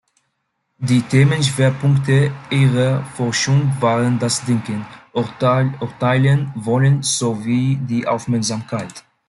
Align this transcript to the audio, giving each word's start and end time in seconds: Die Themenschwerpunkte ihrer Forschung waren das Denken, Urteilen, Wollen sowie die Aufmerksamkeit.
Die 0.79 1.03
Themenschwerpunkte 1.03 2.31
ihrer 2.49 3.03
Forschung 3.05 3.71
waren 3.81 4.17
das 4.17 4.43
Denken, 4.43 4.83
Urteilen, 5.13 6.51
Wollen 6.55 7.03
sowie 7.03 7.75
die 7.79 8.07
Aufmerksamkeit. 8.07 9.03